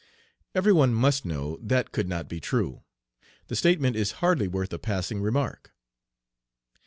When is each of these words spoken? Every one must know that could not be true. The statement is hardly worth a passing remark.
Every 0.55 0.73
one 0.73 0.95
must 0.95 1.25
know 1.25 1.59
that 1.61 1.91
could 1.91 2.07
not 2.07 2.27
be 2.27 2.39
true. 2.39 2.81
The 3.49 3.55
statement 3.55 3.95
is 3.95 4.13
hardly 4.13 4.47
worth 4.47 4.73
a 4.73 4.79
passing 4.79 5.21
remark. 5.21 5.75